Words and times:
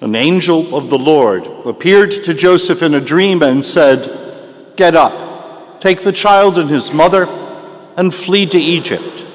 An 0.00 0.14
angel 0.14 0.74
of 0.74 0.88
the 0.88 0.98
Lord 0.98 1.46
appeared 1.66 2.10
to 2.24 2.32
Joseph 2.32 2.82
in 2.82 2.94
a 2.94 3.00
dream 3.00 3.42
and 3.42 3.62
said, 3.62 4.74
Get 4.76 4.94
up, 4.94 5.80
take 5.80 6.00
the 6.00 6.12
child 6.12 6.56
and 6.56 6.70
his 6.70 6.92
mother, 6.92 7.26
and 7.98 8.14
flee 8.14 8.46
to 8.46 8.58
Egypt, 8.58 9.26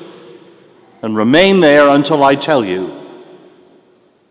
and 1.03 1.15
remain 1.15 1.59
there 1.59 1.87
until 1.89 2.23
I 2.23 2.33
tell 2.33 2.65
you. 2.65 2.91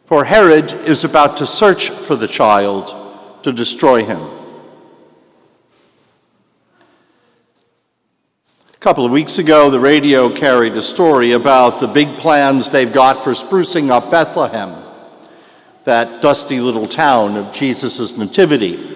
For 0.06 0.24
Herod 0.24 0.72
is 0.72 1.04
about 1.04 1.36
to 1.36 1.46
search 1.46 1.90
for 1.90 2.17
the 2.17 2.28
child 2.28 3.42
to 3.44 3.53
destroy 3.53 4.04
him. 4.04 4.21
A 8.74 8.78
couple 8.80 9.06
of 9.06 9.12
weeks 9.12 9.38
ago, 9.38 9.71
the 9.71 9.80
radio 9.80 10.28
carried 10.35 10.74
a 10.74 10.82
story 10.82 11.32
about 11.32 11.80
the 11.80 11.87
big 11.88 12.16
plans 12.16 12.71
they've 12.71 12.92
got 12.92 13.22
for 13.22 13.32
sprucing 13.32 13.90
up 13.90 14.10
Bethlehem, 14.10 14.83
that 15.85 16.23
dusty 16.23 16.60
little 16.60 16.87
town 16.87 17.37
of 17.37 17.52
Jesus' 17.52 18.16
nativity. 18.16 18.90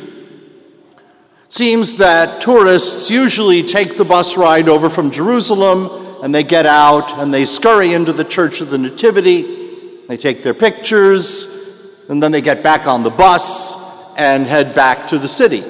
Seems 1.48 1.96
that 1.96 2.40
tourists 2.40 3.10
usually 3.10 3.62
take 3.62 3.96
the 3.96 4.04
bus 4.04 4.36
ride 4.36 4.68
over 4.68 4.90
from 4.90 5.10
Jerusalem 5.10 6.22
and 6.22 6.34
they 6.34 6.42
get 6.42 6.66
out 6.66 7.18
and 7.18 7.32
they 7.32 7.46
scurry 7.46 7.94
into 7.94 8.12
the 8.12 8.24
Church 8.24 8.60
of 8.60 8.70
the 8.70 8.78
Nativity. 8.78 10.06
They 10.08 10.16
take 10.16 10.42
their 10.42 10.54
pictures 10.54 12.06
and 12.08 12.22
then 12.22 12.32
they 12.32 12.40
get 12.40 12.62
back 12.62 12.86
on 12.86 13.02
the 13.02 13.10
bus 13.10 14.14
and 14.18 14.46
head 14.46 14.74
back 14.74 15.08
to 15.08 15.18
the 15.18 15.28
city. 15.28 15.62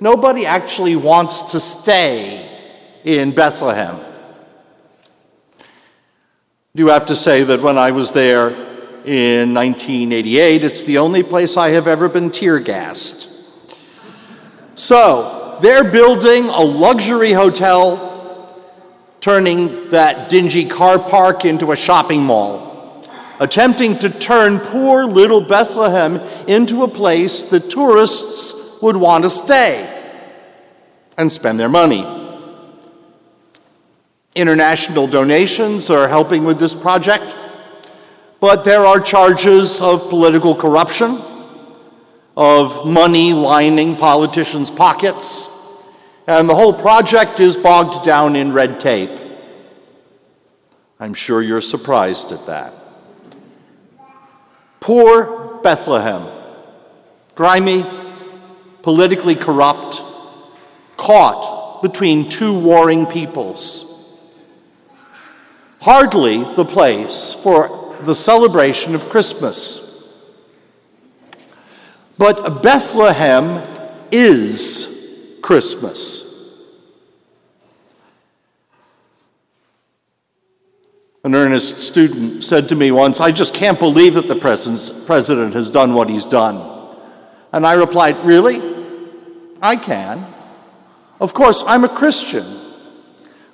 Nobody 0.00 0.46
actually 0.46 0.96
wants 0.96 1.52
to 1.52 1.60
stay 1.60 2.48
in 3.04 3.32
Bethlehem. 3.32 3.96
I 5.58 5.64
do 6.74 6.86
have 6.88 7.06
to 7.06 7.16
say 7.16 7.42
that 7.44 7.60
when 7.60 7.78
I 7.78 7.90
was 7.90 8.12
there 8.12 8.71
in 9.04 9.54
1988, 9.54 10.64
it's 10.64 10.84
the 10.84 10.98
only 10.98 11.22
place 11.22 11.56
I 11.56 11.70
have 11.70 11.86
ever 11.86 12.08
been 12.08 12.30
tear 12.30 12.58
gassed. 12.58 13.28
So, 14.74 15.58
they're 15.60 15.90
building 15.90 16.46
a 16.46 16.60
luxury 16.60 17.32
hotel, 17.32 18.62
turning 19.20 19.90
that 19.90 20.28
dingy 20.28 20.64
car 20.64 20.98
park 20.98 21.44
into 21.44 21.72
a 21.72 21.76
shopping 21.76 22.22
mall, 22.22 23.06
attempting 23.38 23.98
to 23.98 24.10
turn 24.10 24.58
poor 24.58 25.04
little 25.04 25.40
Bethlehem 25.40 26.16
into 26.48 26.82
a 26.84 26.88
place 26.88 27.42
that 27.44 27.70
tourists 27.70 28.80
would 28.82 28.96
want 28.96 29.24
to 29.24 29.30
stay 29.30 29.88
and 31.18 31.30
spend 31.30 31.60
their 31.60 31.68
money. 31.68 32.06
International 34.34 35.06
donations 35.06 35.90
are 35.90 36.08
helping 36.08 36.44
with 36.44 36.58
this 36.58 36.74
project, 36.74 37.36
but 38.42 38.64
there 38.64 38.84
are 38.84 38.98
charges 38.98 39.80
of 39.80 40.08
political 40.08 40.52
corruption 40.52 41.22
of 42.36 42.84
money 42.84 43.32
lining 43.32 43.94
politicians' 43.94 44.68
pockets, 44.68 45.48
and 46.26 46.48
the 46.48 46.54
whole 46.54 46.72
project 46.72 47.38
is 47.38 47.56
bogged 47.56 48.04
down 48.04 48.34
in 48.34 48.52
red 48.52 48.80
tape. 48.80 49.16
I'm 50.98 51.14
sure 51.14 51.40
you're 51.40 51.60
surprised 51.60 52.32
at 52.32 52.44
that. 52.46 52.74
Poor 54.80 55.60
Bethlehem, 55.62 56.26
grimy, 57.36 57.86
politically 58.82 59.36
corrupt, 59.36 60.02
caught 60.96 61.80
between 61.80 62.28
two 62.28 62.58
warring 62.58 63.06
peoples. 63.06 63.88
Hardly 65.80 66.42
the 66.56 66.64
place 66.64 67.32
for 67.32 67.81
the 68.06 68.14
celebration 68.14 68.94
of 68.94 69.08
Christmas. 69.08 69.90
But 72.18 72.62
Bethlehem 72.62 73.66
is 74.10 75.38
Christmas. 75.42 76.32
An 81.24 81.34
earnest 81.34 81.78
student 81.78 82.42
said 82.42 82.68
to 82.68 82.74
me 82.74 82.90
once, 82.90 83.20
I 83.20 83.30
just 83.30 83.54
can't 83.54 83.78
believe 83.78 84.14
that 84.14 84.26
the 84.26 84.36
president 84.36 85.54
has 85.54 85.70
done 85.70 85.94
what 85.94 86.10
he's 86.10 86.26
done. 86.26 86.96
And 87.52 87.66
I 87.66 87.74
replied, 87.74 88.16
Really? 88.24 88.60
I 89.60 89.76
can. 89.76 90.26
Of 91.20 91.34
course, 91.34 91.62
I'm 91.66 91.84
a 91.84 91.88
Christian. 91.88 92.44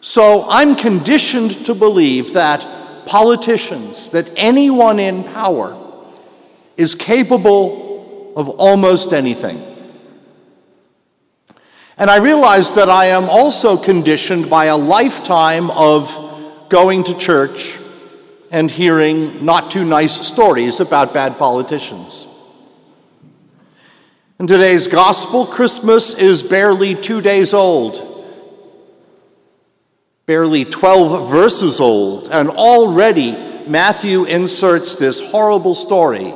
So 0.01 0.47
I'm 0.49 0.75
conditioned 0.75 1.67
to 1.67 1.75
believe 1.75 2.33
that 2.33 2.67
politicians, 3.09 4.11
that 4.11 4.31
anyone 4.37 5.01
in 5.01 5.25
power, 5.25 5.77
is 6.77 6.95
capable 6.95 8.33
of 8.37 8.49
almost 8.51 9.13
anything. 9.13 9.61
And 11.97 12.09
I 12.09 12.19
realize 12.19 12.75
that 12.75 12.89
I 12.89 13.07
am 13.07 13.25
also 13.25 13.77
conditioned 13.77 14.49
by 14.49 14.67
a 14.67 14.77
lifetime 14.77 15.71
of 15.71 16.15
going 16.69 17.03
to 17.05 17.19
church 17.19 17.81
and 18.53 18.71
hearing 18.71 19.45
not 19.45 19.71
too 19.71 19.85
nice 19.85 20.27
stories 20.27 20.79
about 20.79 21.13
bad 21.13 21.39
politicians. 21.39 22.27
In 24.39 24.47
today's 24.47 24.87
gospel, 24.87 25.47
Christmas 25.47 26.15
is 26.15 26.45
barely 26.45 26.95
two 26.95 27.21
days 27.21 27.53
old, 27.53 28.08
barely 30.29 30.63
12 30.63 31.31
verses 31.31 31.81
old, 31.81 32.29
and 32.31 32.51
already 32.51 33.33
Matthew 33.67 34.25
inserts 34.25 34.95
this 34.97 35.21
horrible 35.31 35.75
story 35.75 36.35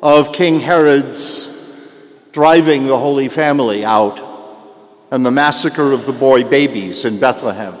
of 0.00 0.32
King 0.32 0.60
Herod's 0.60 1.90
driving 2.30 2.84
the 2.84 2.96
Holy 2.96 3.28
Family 3.28 3.84
out 3.84 4.22
and 5.10 5.26
the 5.26 5.32
massacre 5.32 5.90
of 5.90 6.06
the 6.06 6.12
boy 6.12 6.44
babies 6.44 7.04
in 7.04 7.18
Bethlehem. 7.18 7.74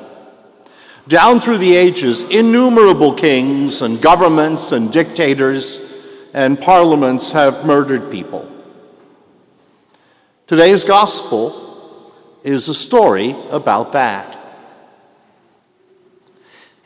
Down 1.06 1.38
through 1.38 1.58
the 1.58 1.76
ages, 1.76 2.24
innumerable 2.24 3.14
kings 3.14 3.82
and 3.82 4.02
governments 4.02 4.72
and 4.72 4.92
dictators 4.92 6.28
and 6.34 6.60
parliaments 6.60 7.30
have 7.30 7.64
murdered 7.64 8.10
people. 8.10 8.50
Today's 10.48 10.82
gospel 10.82 12.12
is 12.42 12.68
a 12.68 12.74
story 12.74 13.36
about 13.52 13.92
that. 13.92 14.42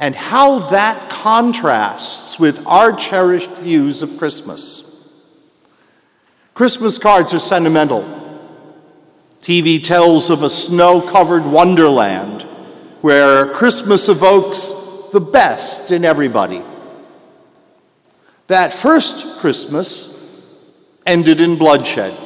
And 0.00 0.16
how 0.16 0.71
that 0.71 1.11
contrasts 1.11 2.41
with 2.41 2.66
our 2.66 2.93
cherished 2.93 3.59
views 3.59 4.00
of 4.00 4.16
Christmas. 4.16 4.91
Christmas 6.55 6.99
cards 6.99 7.34
are 7.34 7.38
sentimental. 7.38 8.03
TV 9.41 9.83
tells 9.83 10.31
of 10.31 10.43
a 10.43 10.49
snow 10.50 11.00
covered 11.03 11.44
wonderland 11.44 12.43
where 13.03 13.47
Christmas 13.53 14.09
evokes 14.09 14.72
the 15.12 15.21
best 15.21 15.91
in 15.91 16.05
everybody. 16.05 16.62
That 18.47 18.72
first 18.72 19.38
Christmas 19.41 20.56
ended 21.06 21.41
in 21.41 21.56
bloodshed. 21.56 22.17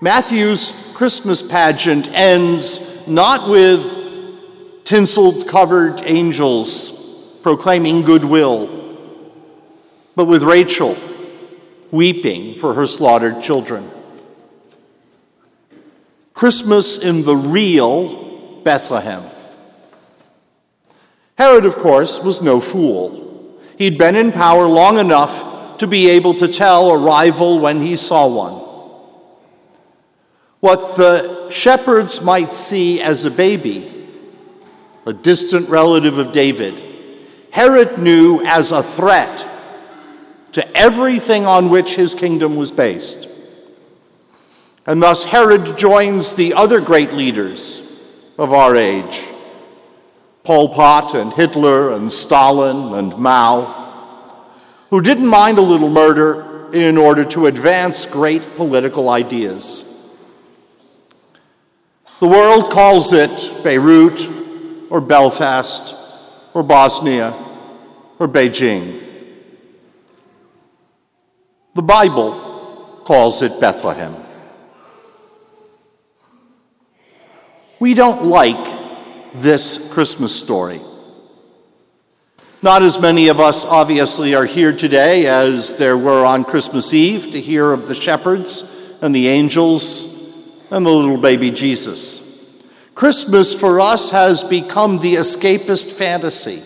Matthew's 0.00 0.92
Christmas 0.94 1.42
pageant 1.42 2.10
ends 2.12 3.06
not 3.06 3.48
with 3.48 3.95
tinseled 4.86 5.48
covered 5.48 6.00
angels 6.04 7.38
proclaiming 7.42 8.02
goodwill, 8.02 8.68
but 10.14 10.26
with 10.26 10.44
Rachel 10.44 10.96
weeping 11.90 12.56
for 12.56 12.74
her 12.74 12.86
slaughtered 12.86 13.42
children. 13.42 13.90
Christmas 16.34 16.98
in 16.98 17.24
the 17.24 17.36
real 17.36 18.60
Bethlehem. 18.62 19.24
Herod, 21.36 21.66
of 21.66 21.76
course, 21.76 22.22
was 22.22 22.40
no 22.40 22.60
fool. 22.60 23.60
He'd 23.78 23.98
been 23.98 24.16
in 24.16 24.30
power 24.32 24.66
long 24.66 24.98
enough 24.98 25.78
to 25.78 25.86
be 25.86 26.10
able 26.10 26.34
to 26.34 26.46
tell 26.46 26.92
a 26.92 26.98
rival 26.98 27.58
when 27.58 27.80
he 27.80 27.96
saw 27.96 28.26
one. 28.28 28.54
What 30.60 30.96
the 30.96 31.50
shepherds 31.50 32.22
might 32.22 32.54
see 32.54 33.00
as 33.00 33.24
a 33.24 33.30
baby, 33.30 33.95
a 35.06 35.12
distant 35.12 35.68
relative 35.68 36.18
of 36.18 36.32
David, 36.32 36.82
Herod 37.52 37.98
knew 37.98 38.44
as 38.44 38.72
a 38.72 38.82
threat 38.82 39.46
to 40.52 40.76
everything 40.76 41.46
on 41.46 41.70
which 41.70 41.94
his 41.94 42.14
kingdom 42.14 42.56
was 42.56 42.72
based. 42.72 43.32
And 44.84 45.00
thus, 45.00 45.24
Herod 45.24 45.78
joins 45.78 46.34
the 46.34 46.54
other 46.54 46.80
great 46.80 47.12
leaders 47.12 47.82
of 48.36 48.52
our 48.52 48.74
age 48.76 49.24
Pol 50.42 50.74
Pot 50.74 51.14
and 51.14 51.32
Hitler 51.32 51.92
and 51.92 52.10
Stalin 52.10 52.94
and 52.94 53.16
Mao, 53.16 54.24
who 54.90 55.00
didn't 55.00 55.26
mind 55.26 55.58
a 55.58 55.62
little 55.62 55.88
murder 55.88 56.72
in 56.72 56.96
order 56.96 57.24
to 57.24 57.46
advance 57.46 58.06
great 58.06 58.42
political 58.56 59.08
ideas. 59.08 59.82
The 62.20 62.28
world 62.28 62.70
calls 62.70 63.12
it 63.12 63.64
Beirut 63.64 64.45
or 64.90 65.00
Belfast 65.00 65.94
or 66.54 66.62
Bosnia 66.62 67.34
or 68.18 68.28
Beijing. 68.28 69.02
The 71.74 71.82
Bible 71.82 73.02
calls 73.04 73.42
it 73.42 73.60
Bethlehem. 73.60 74.16
We 77.78 77.92
don't 77.92 78.24
like 78.24 79.32
this 79.34 79.92
Christmas 79.92 80.34
story. 80.34 80.80
Not 82.62 82.82
as 82.82 82.98
many 82.98 83.28
of 83.28 83.38
us, 83.38 83.66
obviously, 83.66 84.34
are 84.34 84.46
here 84.46 84.74
today 84.74 85.26
as 85.26 85.76
there 85.76 85.98
were 85.98 86.24
on 86.24 86.42
Christmas 86.44 86.94
Eve 86.94 87.30
to 87.32 87.40
hear 87.40 87.70
of 87.72 87.86
the 87.86 87.94
shepherds 87.94 88.98
and 89.02 89.14
the 89.14 89.28
angels 89.28 90.66
and 90.70 90.84
the 90.84 90.90
little 90.90 91.18
baby 91.18 91.50
Jesus. 91.50 92.25
Christmas 92.96 93.54
for 93.54 93.78
us 93.78 94.10
has 94.10 94.42
become 94.42 94.98
the 95.00 95.16
escapist 95.16 95.92
fantasy 95.92 96.62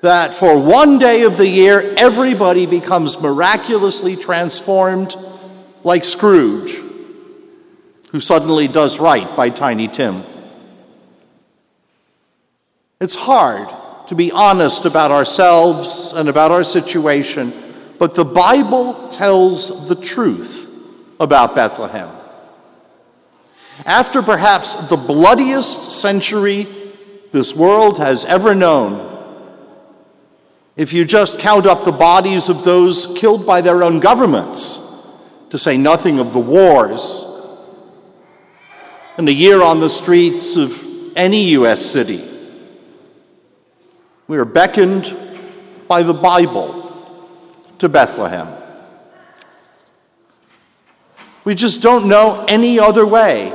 that 0.00 0.32
for 0.32 0.58
one 0.58 0.98
day 0.98 1.24
of 1.24 1.36
the 1.36 1.46
year, 1.46 1.94
everybody 1.98 2.64
becomes 2.64 3.20
miraculously 3.20 4.16
transformed 4.16 5.14
like 5.84 6.06
Scrooge, 6.06 6.80
who 8.10 8.20
suddenly 8.20 8.68
does 8.68 8.98
right 8.98 9.36
by 9.36 9.50
Tiny 9.50 9.86
Tim. 9.86 10.24
It's 12.98 13.14
hard 13.14 13.68
to 14.08 14.14
be 14.14 14.32
honest 14.32 14.86
about 14.86 15.10
ourselves 15.10 16.14
and 16.14 16.30
about 16.30 16.52
our 16.52 16.64
situation, 16.64 17.52
but 17.98 18.14
the 18.14 18.24
Bible 18.24 19.10
tells 19.10 19.88
the 19.88 19.94
truth 19.94 20.70
about 21.20 21.54
Bethlehem. 21.54 22.21
After 23.84 24.22
perhaps 24.22 24.88
the 24.88 24.96
bloodiest 24.96 25.92
century 25.92 26.66
this 27.32 27.56
world 27.56 27.98
has 27.98 28.24
ever 28.24 28.54
known, 28.54 29.08
if 30.76 30.92
you 30.92 31.04
just 31.04 31.38
count 31.38 31.66
up 31.66 31.84
the 31.84 31.92
bodies 31.92 32.48
of 32.48 32.64
those 32.64 33.06
killed 33.18 33.46
by 33.46 33.60
their 33.60 33.82
own 33.82 34.00
governments, 34.00 34.78
to 35.50 35.58
say 35.58 35.76
nothing 35.76 36.18
of 36.18 36.32
the 36.32 36.40
wars, 36.40 37.26
and 39.18 39.28
a 39.28 39.32
year 39.32 39.62
on 39.62 39.80
the 39.80 39.90
streets 39.90 40.56
of 40.56 40.72
any 41.16 41.50
U.S. 41.50 41.84
city, 41.84 42.22
we 44.28 44.38
are 44.38 44.44
beckoned 44.44 45.14
by 45.88 46.02
the 46.02 46.14
Bible 46.14 46.78
to 47.78 47.88
Bethlehem. 47.88 48.48
We 51.44 51.54
just 51.54 51.82
don't 51.82 52.08
know 52.08 52.44
any 52.48 52.78
other 52.78 53.04
way 53.04 53.52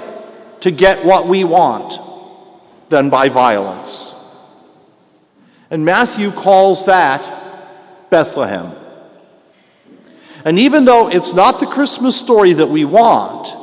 to 0.62 0.72
get 0.72 1.06
what 1.06 1.28
we 1.28 1.44
want 1.44 2.00
than 2.90 3.10
by 3.10 3.30
violence. 3.30 4.14
And 5.70 5.84
Matthew 5.84 6.32
calls 6.32 6.86
that 6.86 8.10
Bethlehem. 8.10 8.72
And 10.46 10.58
even 10.60 10.86
though 10.86 11.10
it's 11.10 11.34
not 11.34 11.60
the 11.60 11.66
Christmas 11.66 12.18
story 12.18 12.54
that 12.54 12.68
we 12.68 12.86
want, 12.86 13.54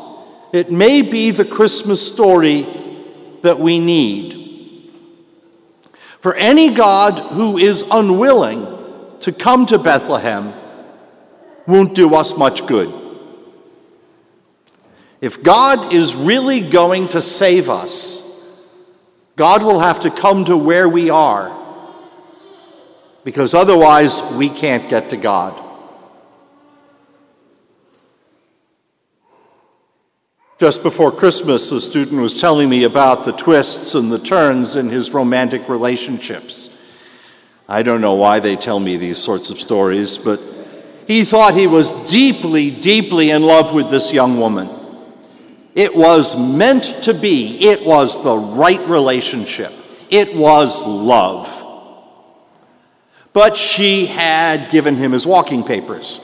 it 0.53 0.71
may 0.71 1.03
be 1.03 1.31
the 1.31 1.45
Christmas 1.45 2.07
story 2.07 2.67
that 3.43 3.59
we 3.59 3.79
need. 3.79 4.93
For 6.21 6.35
any 6.35 6.71
God 6.71 7.19
who 7.19 7.59
is 7.59 7.85
unwilling 7.91 8.67
to 9.21 9.33
come 9.33 9.67
to 9.67 9.79
Bethlehem 9.79 10.53
won't 11.67 11.95
do 11.95 12.15
us 12.15 12.37
much 12.37 12.67
good. 12.67 13.04
If 15.25 15.43
God 15.43 15.95
is 15.95 16.15
really 16.15 16.61
going 16.61 17.09
to 17.09 17.23
save 17.23 17.71
us, 17.71 18.71
God 19.37 19.63
will 19.63 19.81
have 19.81 20.01
to 20.01 20.11
come 20.11 20.45
to 20.45 20.55
where 20.55 20.87
we 20.87 21.09
are 21.09 21.51
because 23.25 23.55
otherwise 23.55 24.21
we 24.35 24.51
can't 24.51 24.87
get 24.91 25.09
to 25.09 25.17
God. 25.17 25.59
Just 30.61 30.83
before 30.83 31.11
Christmas, 31.11 31.73
a 31.73 31.81
student 31.81 32.21
was 32.21 32.39
telling 32.39 32.69
me 32.69 32.85
about 32.85 33.25
the 33.25 33.33
twists 33.33 33.95
and 33.95 34.13
the 34.13 34.19
turns 34.19 34.77
in 34.77 34.91
his 34.91 35.15
romantic 35.15 35.71
relationships. 35.71 36.69
I 37.67 37.83
don't 37.83 38.03
know 38.03 38.13
why 38.13 38.41
they 38.41 38.57
tell 38.57 38.79
me 38.79 38.99
these 38.99 39.17
sorts 39.17 39.49
of 39.49 39.59
stories, 39.59 40.19
but 40.19 40.39
he 41.07 41.25
thought 41.25 41.55
he 41.55 41.67
was 41.67 41.93
deeply, 42.11 42.71
deeply 42.71 43.31
in 43.31 43.43
love 43.43 43.73
with 43.73 43.89
this 43.89 44.13
young 44.13 44.39
woman. 44.39 44.74
It 45.75 45.95
was 45.95 46.37
meant 46.37 46.85
to 47.05 47.15
be, 47.15 47.69
it 47.69 47.85
was 47.85 48.23
the 48.23 48.37
right 48.37 48.81
relationship, 48.89 49.73
it 50.11 50.35
was 50.35 50.85
love 50.85 51.63
but 53.35 53.57
she 53.57 54.07
had 54.07 54.71
given 54.71 54.97
him 54.97 55.13
his 55.13 55.27
walking 55.27 55.65
papers. 55.65 56.21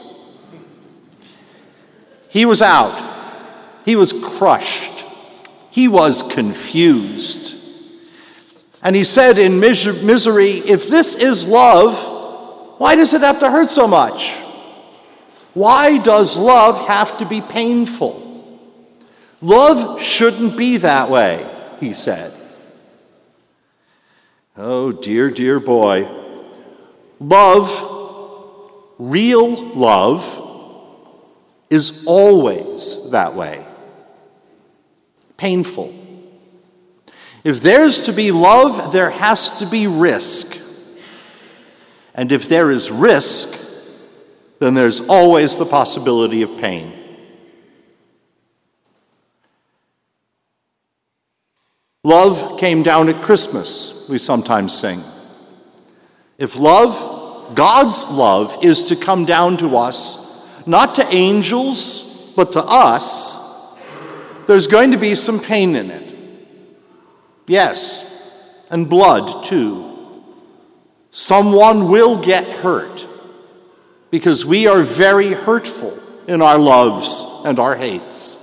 He 2.31 2.47
was 2.47 2.63
out. 2.63 3.09
He 3.85 3.97
was 3.97 4.13
crushed. 4.13 5.05
He 5.71 5.89
was 5.89 6.23
confused. 6.23 7.57
And 8.83 8.95
he 8.95 9.03
said 9.03 9.39
in 9.39 9.59
misery, 9.59 10.53
If 10.53 10.89
this 10.89 11.17
is 11.17 11.49
love, 11.49 12.79
why 12.79 12.95
does 12.95 13.13
it 13.13 13.23
have 13.23 13.41
to 13.41 13.51
hurt 13.51 13.71
so 13.71 13.89
much? 13.89 14.39
Why 15.53 15.99
does 15.99 16.39
love 16.39 16.87
have 16.87 17.19
to 17.19 17.27
be 17.27 17.41
painful? 17.41 18.30
Love 19.41 20.01
shouldn't 20.01 20.57
be 20.57 20.77
that 20.79 21.11
way, 21.11 21.47
he 21.81 21.93
said. 21.93 22.33
Oh, 24.57 24.93
dear, 24.93 25.31
dear 25.31 25.61
boy. 25.61 26.09
Love, 27.19 28.95
real 28.99 29.55
love, 29.75 30.47
is 31.71 32.05
always 32.07 33.11
that 33.11 33.35
way 33.35 33.65
painful. 35.41 35.95
If 37.43 37.63
there's 37.63 38.03
to 38.03 38.13
be 38.13 38.31
love, 38.31 38.93
there 38.93 39.09
has 39.09 39.59
to 39.61 39.67
be 39.67 39.87
risk. 39.87 40.59
And 42.15 42.31
if 42.31 42.47
there 42.47 42.71
is 42.71 42.91
risk, 42.91 43.57
then 44.59 44.75
there's 44.75 45.01
always 45.09 45.57
the 45.57 45.65
possibility 45.65 46.43
of 46.43 46.59
pain. 46.59 46.93
Love 52.03 52.59
came 52.59 52.83
down 52.83 53.11
at 53.11 53.23
Christmas, 53.23 54.09
we 54.09 54.17
sometimes 54.19 54.73
sing. 54.73 55.01
If 56.39 56.57
love, 56.57 57.55
God's 57.55 58.11
love, 58.11 58.65
is 58.65 58.85
to 58.85 58.97
come 58.97 59.27
down 59.27 59.59
to 59.59 59.77
us, 59.77 60.67
not 60.67 60.95
to 60.95 61.07
angels, 61.15 62.33
but 62.35 62.53
to 62.53 62.63
us, 62.63 63.77
there's 64.47 64.67
going 64.67 64.93
to 64.93 64.97
be 64.97 65.15
some 65.15 65.39
pain 65.39 65.77
in 65.77 65.91
it. 65.91 66.17
Yes, 67.47 68.65
and 68.71 68.89
blood 68.89 69.45
too. 69.45 70.23
Someone 71.11 71.91
will 71.91 72.17
get 72.17 72.47
hurt 72.47 73.07
because 74.11 74.47
we 74.47 74.67
are 74.67 74.83
very 74.83 75.35
hurtful 75.35 75.99
in 76.27 76.41
our 76.41 76.57
loves 76.57 77.43
and 77.45 77.59
our 77.59 77.77
hates. 77.77 78.40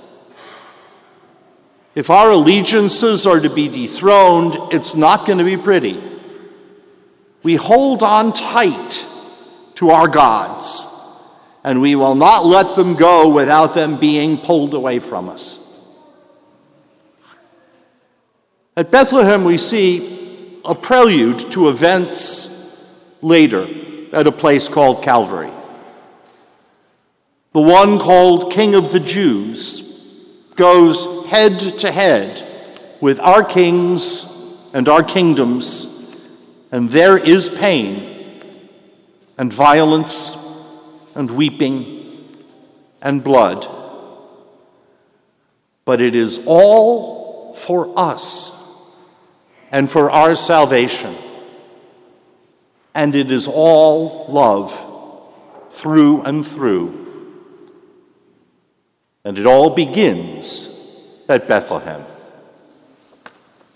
If 1.98 2.12
our 2.12 2.30
allegiances 2.30 3.26
are 3.26 3.40
to 3.40 3.50
be 3.50 3.70
dethroned, 3.70 4.56
it's 4.72 4.94
not 4.94 5.26
going 5.26 5.40
to 5.40 5.44
be 5.44 5.58
pretty 5.58 6.00
we 7.42 7.56
hold 7.56 8.04
on 8.04 8.34
tight 8.34 9.06
to 9.76 9.90
our 9.90 10.08
gods, 10.08 10.86
and 11.64 11.82
we 11.82 11.96
will 11.96 12.14
not 12.14 12.46
let 12.46 12.76
them 12.76 12.94
go 12.96 13.30
without 13.30 13.74
them 13.74 13.98
being 13.98 14.38
pulled 14.38 14.74
away 14.74 15.00
from 15.00 15.30
us. 15.30 15.64
At 18.76 18.92
Bethlehem, 18.92 19.44
we 19.44 19.58
see 19.58 20.60
a 20.66 20.76
prelude 20.76 21.40
to 21.54 21.70
events 21.70 23.16
later 23.22 23.66
at 24.14 24.28
a 24.28 24.32
place 24.32 24.68
called 24.68 25.02
Calvary. 25.02 25.52
The 27.54 27.62
one 27.62 27.98
called 27.98 28.52
King 28.52 28.76
of 28.76 28.92
the 28.92 29.00
Jews 29.00 30.46
goes 30.56 31.17
head 31.28 31.60
to 31.80 31.92
head 31.92 32.46
with 33.02 33.20
our 33.20 33.44
kings 33.44 34.72
and 34.74 34.90
our 34.90 35.04
kingdoms 35.04 35.98
and 36.72 36.90
there 36.90 37.18
is 37.18 37.50
pain 37.50 38.42
and 39.38 39.54
violence 39.54 40.44
and 41.16 41.32
weeping 41.32 42.28
and 43.02 43.24
blood. 43.24 43.68
But 45.86 46.02
it 46.02 46.16
is 46.16 46.44
all 46.46 47.54
for 47.54 47.94
us 47.98 48.96
and 49.72 49.90
for 49.90 50.12
our 50.12 50.36
salvation. 50.36 51.16
And 52.94 53.16
it 53.16 53.32
is 53.32 53.48
all 53.48 54.26
love 54.28 54.74
through 55.72 56.24
and 56.24 56.46
through. 56.46 57.06
And 59.24 59.40
it 59.40 59.46
all 59.46 59.70
begins 59.70 60.77
at 61.30 61.48
Bethlehem. 61.48 62.17